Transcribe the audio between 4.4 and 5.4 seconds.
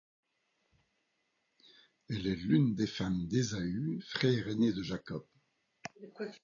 aîné de Jacob.